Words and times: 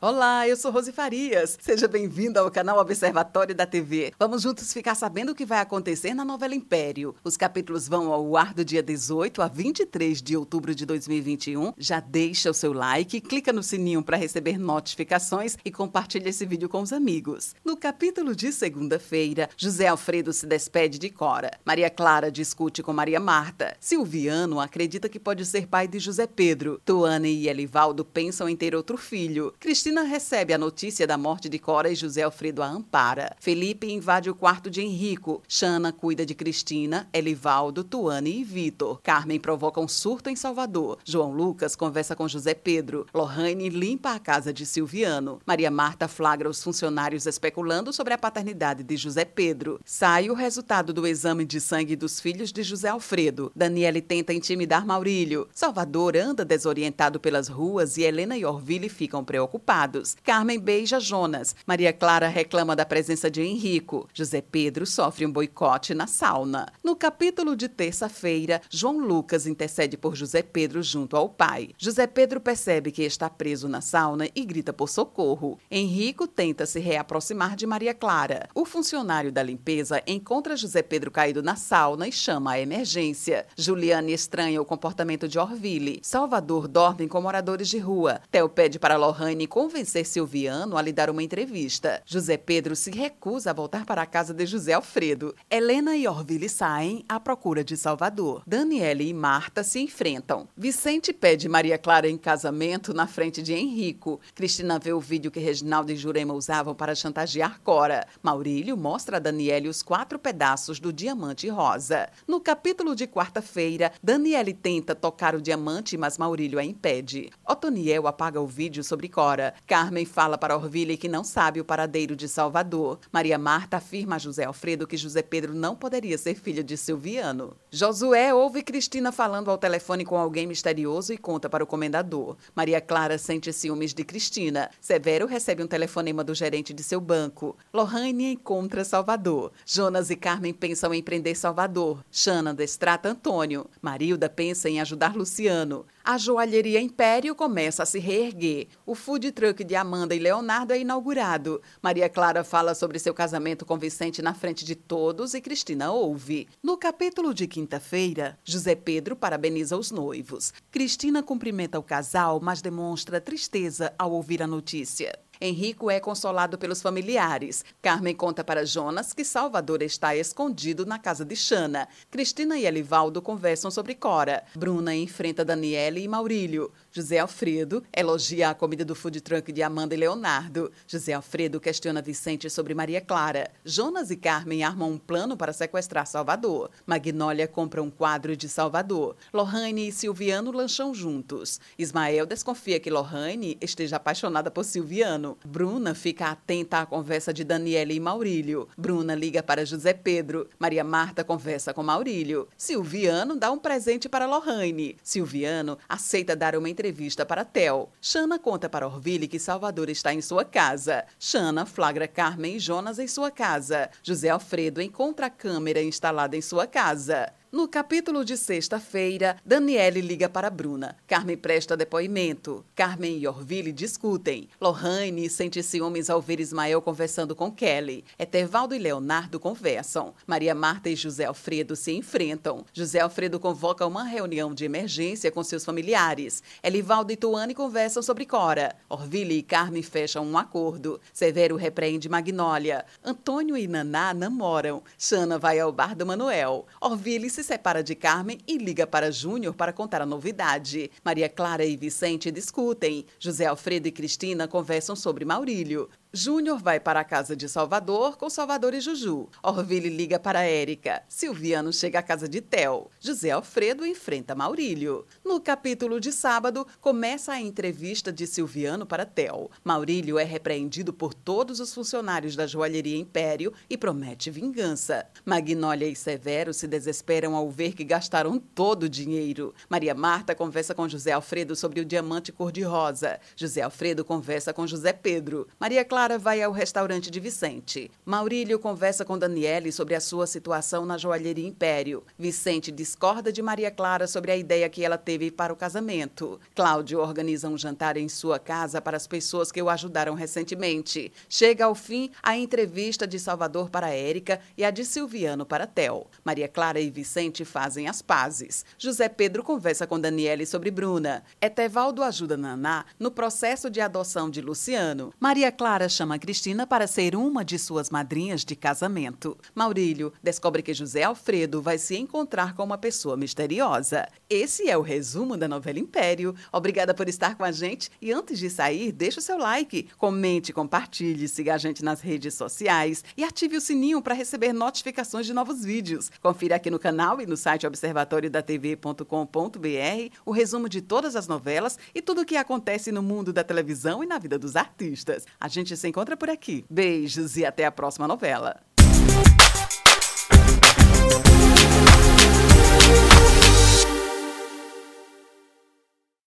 Olá, 0.00 0.46
eu 0.46 0.56
sou 0.56 0.70
Rose 0.70 0.92
Farias. 0.92 1.58
Seja 1.60 1.88
bem-vindo 1.88 2.38
ao 2.38 2.48
canal 2.52 2.78
Observatório 2.78 3.52
da 3.52 3.66
TV. 3.66 4.12
Vamos 4.16 4.42
juntos 4.42 4.72
ficar 4.72 4.94
sabendo 4.94 5.32
o 5.32 5.34
que 5.34 5.44
vai 5.44 5.58
acontecer 5.58 6.14
na 6.14 6.24
novela 6.24 6.54
Império. 6.54 7.16
Os 7.24 7.36
capítulos 7.36 7.88
vão 7.88 8.12
ao 8.12 8.36
ar 8.36 8.54
do 8.54 8.64
dia 8.64 8.80
18 8.80 9.42
a 9.42 9.48
23 9.48 10.22
de 10.22 10.36
outubro 10.36 10.72
de 10.72 10.86
2021. 10.86 11.72
Já 11.76 11.98
deixa 11.98 12.48
o 12.48 12.54
seu 12.54 12.72
like, 12.72 13.20
clica 13.20 13.52
no 13.52 13.60
sininho 13.60 14.00
para 14.00 14.16
receber 14.16 14.56
notificações 14.56 15.56
e 15.64 15.70
compartilha 15.72 16.28
esse 16.28 16.46
vídeo 16.46 16.68
com 16.68 16.80
os 16.80 16.92
amigos. 16.92 17.56
No 17.64 17.76
capítulo 17.76 18.36
de 18.36 18.52
segunda-feira, 18.52 19.50
José 19.56 19.88
Alfredo 19.88 20.32
se 20.32 20.46
despede 20.46 20.96
de 21.00 21.10
Cora. 21.10 21.58
Maria 21.64 21.90
Clara 21.90 22.30
discute 22.30 22.84
com 22.84 22.92
Maria 22.92 23.18
Marta. 23.18 23.76
Silviano 23.80 24.60
acredita 24.60 25.08
que 25.08 25.18
pode 25.18 25.44
ser 25.44 25.66
pai 25.66 25.88
de 25.88 25.98
José 25.98 26.28
Pedro. 26.28 26.80
Tuane 26.84 27.30
e 27.30 27.48
Elivaldo 27.48 28.04
pensam 28.04 28.48
em 28.48 28.54
ter 28.54 28.76
outro 28.76 28.96
filho. 28.96 29.52
Cristina 29.58 29.87
Cristina 29.88 30.02
recebe 30.02 30.52
a 30.52 30.58
notícia 30.58 31.06
da 31.06 31.16
morte 31.16 31.48
de 31.48 31.58
Cora 31.58 31.88
e 31.88 31.94
José 31.94 32.20
Alfredo 32.22 32.62
a 32.62 32.66
ampara. 32.66 33.34
Felipe 33.40 33.90
invade 33.90 34.28
o 34.28 34.34
quarto 34.34 34.68
de 34.68 34.82
Henrico. 34.82 35.42
Xana 35.48 35.92
cuida 35.92 36.26
de 36.26 36.34
Cristina, 36.34 37.08
Elivaldo, 37.10 37.82
Tuane 37.82 38.40
e 38.40 38.44
Vitor. 38.44 39.00
Carmen 39.02 39.40
provoca 39.40 39.80
um 39.80 39.88
surto 39.88 40.28
em 40.28 40.36
Salvador. 40.36 40.98
João 41.06 41.32
Lucas 41.32 41.74
conversa 41.74 42.14
com 42.14 42.28
José 42.28 42.52
Pedro. 42.52 43.06
Lohane 43.14 43.70
limpa 43.70 44.12
a 44.12 44.18
casa 44.18 44.52
de 44.52 44.66
Silviano. 44.66 45.40
Maria 45.46 45.70
Marta 45.70 46.06
flagra 46.06 46.50
os 46.50 46.62
funcionários 46.62 47.24
especulando 47.24 47.90
sobre 47.90 48.12
a 48.12 48.18
paternidade 48.18 48.82
de 48.82 48.94
José 48.94 49.24
Pedro. 49.24 49.80
Sai 49.86 50.28
o 50.28 50.34
resultado 50.34 50.92
do 50.92 51.06
exame 51.06 51.46
de 51.46 51.62
sangue 51.62 51.96
dos 51.96 52.20
filhos 52.20 52.52
de 52.52 52.62
José 52.62 52.90
Alfredo. 52.90 53.50
Daniele 53.56 54.02
tenta 54.02 54.34
intimidar 54.34 54.84
Maurílio. 54.84 55.48
Salvador 55.50 56.14
anda 56.14 56.44
desorientado 56.44 57.18
pelas 57.18 57.48
ruas 57.48 57.96
e 57.96 58.02
Helena 58.02 58.36
e 58.36 58.44
Orville 58.44 58.90
ficam 58.90 59.24
preocupados. 59.24 59.77
Carmen 60.24 60.58
beija 60.58 60.98
Jonas. 60.98 61.54
Maria 61.66 61.92
Clara 61.92 62.28
reclama 62.28 62.74
da 62.74 62.84
presença 62.84 63.30
de 63.30 63.42
Henrico. 63.42 64.08
José 64.12 64.40
Pedro 64.40 64.84
sofre 64.84 65.24
um 65.24 65.30
boicote 65.30 65.94
na 65.94 66.06
sauna. 66.06 66.66
No 66.82 66.96
capítulo 66.96 67.54
de 67.54 67.68
terça-feira, 67.68 68.60
João 68.68 68.98
Lucas 68.98 69.46
intercede 69.46 69.96
por 69.96 70.16
José 70.16 70.42
Pedro 70.42 70.82
junto 70.82 71.16
ao 71.16 71.28
pai. 71.28 71.70
José 71.78 72.06
Pedro 72.06 72.40
percebe 72.40 72.90
que 72.90 73.02
está 73.02 73.30
preso 73.30 73.68
na 73.68 73.80
sauna 73.80 74.28
e 74.34 74.44
grita 74.44 74.72
por 74.72 74.88
socorro. 74.88 75.58
Henrico 75.70 76.26
tenta 76.26 76.66
se 76.66 76.80
reaproximar 76.80 77.54
de 77.54 77.66
Maria 77.66 77.94
Clara. 77.94 78.48
O 78.54 78.64
funcionário 78.64 79.30
da 79.30 79.42
limpeza 79.42 80.02
encontra 80.06 80.56
José 80.56 80.82
Pedro 80.82 81.10
caído 81.10 81.42
na 81.42 81.54
sauna 81.54 82.08
e 82.08 82.12
chama 82.12 82.52
a 82.52 82.60
emergência. 82.60 83.46
Juliane 83.56 84.12
estranha 84.12 84.60
o 84.60 84.64
comportamento 84.64 85.28
de 85.28 85.38
Orville. 85.38 86.00
Salvador 86.02 86.66
dorme 86.66 87.06
com 87.06 87.20
moradores 87.20 87.68
de 87.68 87.78
rua. 87.78 88.20
Theo 88.30 88.48
pede 88.48 88.78
para 88.78 88.96
Lohane 88.96 89.46
convencer 89.68 90.06
Silviano 90.06 90.78
a 90.78 90.82
lhe 90.82 90.94
dar 90.94 91.10
uma 91.10 91.22
entrevista. 91.22 92.02
José 92.06 92.38
Pedro 92.38 92.74
se 92.74 92.90
recusa 92.90 93.50
a 93.50 93.52
voltar 93.52 93.84
para 93.84 94.00
a 94.00 94.06
casa 94.06 94.32
de 94.32 94.46
José 94.46 94.72
Alfredo. 94.72 95.34
Helena 95.50 95.94
e 95.94 96.08
Orville 96.08 96.48
saem 96.48 97.04
à 97.06 97.20
procura 97.20 97.62
de 97.62 97.76
Salvador. 97.76 98.42
Daniele 98.46 99.06
e 99.06 99.12
Marta 99.12 99.62
se 99.62 99.78
enfrentam. 99.78 100.48
Vicente 100.56 101.12
pede 101.12 101.50
Maria 101.50 101.76
Clara 101.76 102.08
em 102.08 102.16
casamento 102.16 102.94
na 102.94 103.06
frente 103.06 103.42
de 103.42 103.52
Henrico. 103.52 104.18
Cristina 104.34 104.78
vê 104.78 104.94
o 104.94 105.00
vídeo 105.00 105.30
que 105.30 105.38
Reginaldo 105.38 105.92
e 105.92 105.96
Jurema 105.96 106.32
usavam 106.32 106.74
para 106.74 106.94
chantagear 106.94 107.60
Cora. 107.60 108.06
Maurílio 108.22 108.74
mostra 108.74 109.18
a 109.18 109.20
Daniele 109.20 109.68
os 109.68 109.82
quatro 109.82 110.18
pedaços 110.18 110.80
do 110.80 110.90
diamante 110.90 111.46
rosa. 111.46 112.08
No 112.26 112.40
capítulo 112.40 112.96
de 112.96 113.06
quarta-feira, 113.06 113.92
Daniele 114.02 114.54
tenta 114.54 114.94
tocar 114.94 115.34
o 115.34 115.42
diamante, 115.42 115.98
mas 115.98 116.16
Maurílio 116.16 116.58
a 116.58 116.64
impede. 116.64 117.28
Otoniel 117.46 118.06
apaga 118.06 118.40
o 118.40 118.46
vídeo 118.46 118.82
sobre 118.82 119.10
Cora. 119.10 119.52
Carmen 119.66 120.04
fala 120.04 120.38
para 120.38 120.56
Orville 120.56 120.96
que 120.96 121.08
não 121.08 121.24
sabe 121.24 121.60
o 121.60 121.64
paradeiro 121.64 122.16
de 122.16 122.28
Salvador. 122.28 122.98
Maria 123.12 123.38
Marta 123.38 123.76
afirma 123.76 124.16
a 124.16 124.18
José 124.18 124.44
Alfredo 124.44 124.86
que 124.86 124.96
José 124.96 125.22
Pedro 125.22 125.54
não 125.54 125.74
poderia 125.74 126.16
ser 126.16 126.34
filho 126.34 126.64
de 126.64 126.76
Silviano. 126.76 127.56
Josué 127.70 128.32
ouve 128.32 128.62
Cristina 128.62 129.12
falando 129.12 129.50
ao 129.50 129.58
telefone 129.58 130.04
com 130.04 130.16
alguém 130.16 130.46
misterioso 130.46 131.12
e 131.12 131.18
conta 131.18 131.48
para 131.48 131.64
o 131.64 131.66
comendador. 131.66 132.36
Maria 132.54 132.80
Clara 132.80 133.18
sente 133.18 133.52
ciúmes 133.52 133.92
de 133.92 134.04
Cristina. 134.04 134.70
Severo 134.80 135.26
recebe 135.26 135.62
um 135.62 135.66
telefonema 135.66 136.24
do 136.24 136.34
gerente 136.34 136.72
de 136.72 136.82
seu 136.82 137.00
banco. 137.00 137.56
Lohane 137.72 138.32
encontra 138.32 138.84
Salvador. 138.84 139.52
Jonas 139.66 140.10
e 140.10 140.16
Carmen 140.16 140.52
pensam 140.52 140.94
em 140.94 141.02
prender 141.02 141.36
Salvador. 141.36 142.04
Xana 142.10 142.54
destrata 142.54 143.08
Antônio. 143.08 143.66
Marilda 143.80 144.28
pensa 144.28 144.68
em 144.68 144.80
ajudar 144.80 145.14
Luciano. 145.14 145.84
A 146.10 146.16
joalheria 146.16 146.80
Império 146.80 147.34
começa 147.34 147.82
a 147.82 147.86
se 147.86 147.98
reerguer. 147.98 148.68
O 148.86 148.94
food 148.94 149.30
truck 149.30 149.62
de 149.62 149.76
Amanda 149.76 150.14
e 150.14 150.18
Leonardo 150.18 150.72
é 150.72 150.78
inaugurado. 150.78 151.60
Maria 151.82 152.08
Clara 152.08 152.42
fala 152.42 152.74
sobre 152.74 152.98
seu 152.98 153.12
casamento 153.12 153.66
com 153.66 153.76
Vicente 153.76 154.22
na 154.22 154.32
frente 154.32 154.64
de 154.64 154.74
todos 154.74 155.34
e 155.34 155.40
Cristina 155.42 155.92
ouve. 155.92 156.48
No 156.62 156.78
capítulo 156.78 157.34
de 157.34 157.46
quinta-feira, 157.46 158.38
José 158.42 158.74
Pedro 158.74 159.14
parabeniza 159.14 159.76
os 159.76 159.90
noivos. 159.90 160.54
Cristina 160.70 161.22
cumprimenta 161.22 161.78
o 161.78 161.82
casal, 161.82 162.40
mas 162.42 162.62
demonstra 162.62 163.20
tristeza 163.20 163.92
ao 163.98 164.12
ouvir 164.12 164.42
a 164.42 164.46
notícia. 164.46 165.12
Henrico 165.40 165.90
é 165.90 166.00
consolado 166.00 166.58
pelos 166.58 166.82
familiares. 166.82 167.64
Carmen 167.80 168.14
conta 168.14 168.42
para 168.42 168.66
Jonas 168.66 169.12
que 169.12 169.24
Salvador 169.24 169.82
está 169.82 170.16
escondido 170.16 170.84
na 170.84 170.98
casa 170.98 171.24
de 171.24 171.36
Xana. 171.36 171.88
Cristina 172.10 172.58
e 172.58 172.66
Elivaldo 172.66 173.22
conversam 173.22 173.70
sobre 173.70 173.94
Cora. 173.94 174.44
Bruna 174.54 174.94
enfrenta 174.94 175.44
Daniele 175.44 176.02
e 176.02 176.08
Maurílio. 176.08 176.72
José 176.90 177.18
Alfredo 177.18 177.82
elogia 177.94 178.50
a 178.50 178.54
comida 178.54 178.84
do 178.84 178.94
food 178.94 179.20
truck 179.20 179.52
de 179.52 179.62
Amanda 179.62 179.94
e 179.94 179.98
Leonardo. 179.98 180.72
José 180.86 181.12
Alfredo 181.12 181.60
questiona 181.60 182.02
Vicente 182.02 182.50
sobre 182.50 182.74
Maria 182.74 183.00
Clara. 183.00 183.50
Jonas 183.64 184.10
e 184.10 184.16
Carmen 184.16 184.64
armam 184.64 184.90
um 184.90 184.98
plano 184.98 185.36
para 185.36 185.52
sequestrar 185.52 186.06
Salvador. 186.06 186.70
Magnólia 186.86 187.46
compra 187.46 187.82
um 187.82 187.90
quadro 187.90 188.36
de 188.36 188.48
Salvador. 188.48 189.16
Lohane 189.32 189.88
e 189.88 189.92
Silviano 189.92 190.50
lancham 190.50 190.94
juntos. 190.94 191.60
Ismael 191.78 192.26
desconfia 192.26 192.80
que 192.80 192.90
Lohane 192.90 193.56
esteja 193.60 193.96
apaixonada 193.96 194.50
por 194.50 194.64
Silviano. 194.64 195.27
Bruna 195.44 195.94
fica 195.94 196.30
atenta 196.30 196.80
à 196.80 196.86
conversa 196.86 197.32
de 197.32 197.44
Daniela 197.44 197.92
e 197.92 198.00
Maurílio. 198.00 198.68
Bruna 198.76 199.14
liga 199.14 199.42
para 199.42 199.66
José 199.66 199.92
Pedro. 199.92 200.48
Maria 200.58 200.84
Marta 200.84 201.24
conversa 201.24 201.74
com 201.74 201.82
Maurílio. 201.82 202.48
Silviano 202.56 203.36
dá 203.36 203.50
um 203.50 203.58
presente 203.58 204.08
para 204.08 204.26
Lohane. 204.26 204.96
Silviano 205.02 205.78
aceita 205.88 206.36
dar 206.36 206.56
uma 206.56 206.68
entrevista 206.68 207.26
para 207.26 207.44
Tel. 207.44 207.90
Xana 208.00 208.38
conta 208.38 208.68
para 208.68 208.86
Orville 208.86 209.28
que 209.28 209.38
Salvador 209.38 209.90
está 209.90 210.14
em 210.14 210.20
sua 210.20 210.44
casa. 210.44 211.04
Xana 211.18 211.66
flagra 211.66 212.06
Carmen 212.06 212.56
e 212.56 212.58
Jonas 212.58 212.98
em 212.98 213.08
sua 213.08 213.30
casa. 213.30 213.90
José 214.02 214.28
Alfredo 214.28 214.80
encontra 214.80 215.26
a 215.26 215.30
câmera 215.30 215.82
instalada 215.82 216.36
em 216.36 216.40
sua 216.40 216.66
casa. 216.66 217.32
No 217.50 217.66
capítulo 217.66 218.26
de 218.26 218.36
sexta-feira, 218.36 219.38
Daniele 219.42 220.02
liga 220.02 220.28
para 220.28 220.50
Bruna. 220.50 220.94
Carmen 221.06 221.34
presta 221.34 221.74
depoimento. 221.74 222.62
Carmen 222.74 223.16
e 223.16 223.26
Orville 223.26 223.72
discutem. 223.72 224.50
Lohane 224.60 225.30
sente 225.30 225.62
ciúmes 225.62 226.10
ao 226.10 226.20
ver 226.20 226.40
Ismael 226.40 226.82
conversando 226.82 227.34
com 227.34 227.50
Kelly. 227.50 228.04
Etervaldo 228.18 228.74
e 228.74 228.78
Leonardo 228.78 229.40
conversam. 229.40 230.12
Maria 230.26 230.54
Marta 230.54 230.90
e 230.90 230.96
José 230.96 231.24
Alfredo 231.24 231.74
se 231.74 231.90
enfrentam. 231.92 232.66
José 232.70 233.00
Alfredo 233.00 233.40
convoca 233.40 233.86
uma 233.86 234.04
reunião 234.04 234.52
de 234.52 234.66
emergência 234.66 235.30
com 235.30 235.42
seus 235.42 235.64
familiares. 235.64 236.42
Elivaldo 236.62 237.12
e 237.12 237.16
Tuane 237.16 237.54
conversam 237.54 238.02
sobre 238.02 238.26
Cora. 238.26 238.76
Orville 238.90 239.38
e 239.38 239.42
Carmen 239.42 239.82
fecham 239.82 240.22
um 240.22 240.36
acordo. 240.36 241.00
Severo 241.14 241.56
repreende 241.56 242.10
Magnólia. 242.10 242.84
Antônio 243.02 243.56
e 243.56 243.66
Naná 243.66 244.12
namoram. 244.12 244.82
Xana 244.98 245.38
vai 245.38 245.58
ao 245.58 245.72
bar 245.72 245.96
do 245.96 246.04
Manuel. 246.04 246.66
Orville 246.78 247.37
se 247.38 247.44
separa 247.44 247.84
de 247.84 247.94
Carmen 247.94 248.40
e 248.48 248.58
liga 248.58 248.84
para 248.84 249.12
Júnior 249.12 249.54
para 249.54 249.72
contar 249.72 250.02
a 250.02 250.06
novidade. 250.06 250.90
Maria 251.04 251.28
Clara 251.28 251.64
e 251.64 251.76
Vicente 251.76 252.32
discutem. 252.32 253.06
José 253.16 253.46
Alfredo 253.46 253.86
e 253.86 253.92
Cristina 253.92 254.48
conversam 254.48 254.96
sobre 254.96 255.24
Maurílio. 255.24 255.88
Júnior 256.10 256.58
vai 256.58 256.80
para 256.80 257.00
a 257.00 257.04
casa 257.04 257.36
de 257.36 257.46
Salvador 257.50 258.16
com 258.16 258.30
Salvador 258.30 258.72
e 258.72 258.80
Juju. 258.80 259.28
Orville 259.42 259.90
liga 259.90 260.18
para 260.18 260.42
Érica. 260.42 261.02
Silviano 261.06 261.70
chega 261.70 261.98
à 261.98 262.02
casa 262.02 262.26
de 262.26 262.40
Tel. 262.40 262.90
José 262.98 263.30
Alfredo 263.30 263.84
enfrenta 263.84 264.34
Maurílio. 264.34 265.04
No 265.22 265.38
capítulo 265.38 266.00
de 266.00 266.10
sábado, 266.10 266.66
começa 266.80 267.32
a 267.32 267.40
entrevista 267.40 268.10
de 268.10 268.26
Silviano 268.26 268.86
para 268.86 269.04
Tel. 269.04 269.50
Maurílio 269.62 270.18
é 270.18 270.24
repreendido 270.24 270.94
por 270.94 271.12
todos 271.12 271.60
os 271.60 271.74
funcionários 271.74 272.34
da 272.34 272.46
joalheria 272.46 272.96
Império 272.96 273.52
e 273.68 273.76
promete 273.76 274.30
vingança. 274.30 275.06
Magnólia 275.26 275.86
e 275.86 275.94
Severo 275.94 276.54
se 276.54 276.66
desesperam 276.66 277.36
ao 277.36 277.50
ver 277.50 277.74
que 277.74 277.84
gastaram 277.84 278.38
todo 278.38 278.84
o 278.84 278.88
dinheiro. 278.88 279.54
Maria 279.68 279.94
Marta 279.94 280.34
conversa 280.34 280.74
com 280.74 280.88
José 280.88 281.12
Alfredo 281.12 281.54
sobre 281.54 281.80
o 281.80 281.84
diamante 281.84 282.32
cor-de-rosa. 282.32 283.20
José 283.36 283.60
Alfredo 283.60 284.06
conversa 284.06 284.54
com 284.54 284.66
José 284.66 284.94
Pedro. 284.94 285.46
Maria 285.60 285.84
Clara 285.84 285.97
Clara 285.98 286.16
vai 286.16 286.40
ao 286.40 286.52
restaurante 286.52 287.10
de 287.10 287.18
Vicente. 287.18 287.90
Maurílio 288.04 288.60
conversa 288.60 289.04
com 289.04 289.18
Daniele 289.18 289.72
sobre 289.72 289.96
a 289.96 290.00
sua 290.00 290.28
situação 290.28 290.86
na 290.86 290.96
joalheria 290.96 291.44
Império. 291.44 292.04
Vicente 292.16 292.70
discorda 292.70 293.32
de 293.32 293.42
Maria 293.42 293.68
Clara 293.68 294.06
sobre 294.06 294.30
a 294.30 294.36
ideia 294.36 294.68
que 294.68 294.84
ela 294.84 294.96
teve 294.96 295.28
para 295.28 295.52
o 295.52 295.56
casamento. 295.56 296.38
Cláudio 296.54 297.00
organiza 297.00 297.48
um 297.48 297.58
jantar 297.58 297.96
em 297.96 298.08
sua 298.08 298.38
casa 298.38 298.80
para 298.80 298.96
as 298.96 299.08
pessoas 299.08 299.50
que 299.50 299.60
o 299.60 299.68
ajudaram 299.68 300.14
recentemente. 300.14 301.10
Chega 301.28 301.64
ao 301.64 301.74
fim 301.74 302.12
a 302.22 302.36
entrevista 302.36 303.04
de 303.04 303.18
Salvador 303.18 303.68
para 303.68 303.90
Érica 303.90 304.38
e 304.56 304.64
a 304.64 304.70
de 304.70 304.84
Silviano 304.84 305.44
para 305.44 305.66
Tel. 305.66 306.06
Maria 306.24 306.46
Clara 306.46 306.78
e 306.78 306.90
Vicente 306.90 307.44
fazem 307.44 307.88
as 307.88 308.00
pazes. 308.00 308.64
José 308.78 309.08
Pedro 309.08 309.42
conversa 309.42 309.84
com 309.84 309.98
Daniele 309.98 310.46
sobre 310.46 310.70
Bruna. 310.70 311.24
Etevaldo 311.40 312.04
ajuda 312.04 312.36
Naná 312.36 312.84
no 313.00 313.10
processo 313.10 313.68
de 313.68 313.80
adoção 313.80 314.30
de 314.30 314.40
Luciano. 314.40 315.12
Maria 315.18 315.50
Clara 315.50 315.87
chama 315.88 316.18
Cristina 316.18 316.66
para 316.66 316.86
ser 316.86 317.16
uma 317.16 317.42
de 317.44 317.58
suas 317.58 317.90
madrinhas 317.90 318.44
de 318.44 318.54
casamento. 318.54 319.36
Maurílio 319.54 320.12
descobre 320.22 320.62
que 320.62 320.74
José 320.74 321.02
Alfredo 321.02 321.62
vai 321.62 321.78
se 321.78 321.96
encontrar 321.96 322.54
com 322.54 322.64
uma 322.64 322.76
pessoa 322.76 323.16
misteriosa. 323.16 324.06
Esse 324.28 324.68
é 324.68 324.76
o 324.76 324.82
resumo 324.82 325.34
da 325.36 325.48
novela 325.48 325.78
Império. 325.78 326.34
Obrigada 326.52 326.92
por 326.92 327.08
estar 327.08 327.36
com 327.36 327.44
a 327.44 327.52
gente 327.52 327.90
e 328.00 328.12
antes 328.12 328.38
de 328.38 328.50
sair, 328.50 328.92
deixe 328.92 329.18
o 329.18 329.22
seu 329.22 329.38
like, 329.38 329.88
comente, 329.96 330.52
compartilhe, 330.52 331.26
siga 331.28 331.54
a 331.54 331.58
gente 331.58 331.84
nas 331.84 332.00
redes 332.00 332.34
sociais 332.34 333.04
e 333.16 333.24
ative 333.24 333.56
o 333.56 333.60
sininho 333.60 334.02
para 334.02 334.14
receber 334.14 334.52
notificações 334.52 335.26
de 335.26 335.32
novos 335.32 335.64
vídeos. 335.64 336.10
Confira 336.20 336.56
aqui 336.56 336.70
no 336.70 336.78
canal 336.78 337.20
e 337.20 337.26
no 337.26 337.36
site 337.36 337.66
observatoriodatv.com.br 337.66 340.18
o 340.24 340.30
resumo 340.30 340.68
de 340.68 340.82
todas 340.82 341.16
as 341.16 341.26
novelas 341.26 341.78
e 341.94 342.02
tudo 342.02 342.22
o 342.22 342.24
que 342.24 342.36
acontece 342.36 342.92
no 342.92 343.02
mundo 343.02 343.32
da 343.32 343.44
televisão 343.44 344.02
e 344.02 344.06
na 344.06 344.18
vida 344.18 344.38
dos 344.38 344.56
artistas. 344.56 345.26
A 345.40 345.48
se 345.78 345.88
encontra 345.88 346.16
por 346.16 346.28
aqui. 346.28 346.64
Beijos 346.68 347.36
e 347.36 347.46
até 347.46 347.64
a 347.64 347.72
próxima 347.72 348.06
novela. 348.06 348.60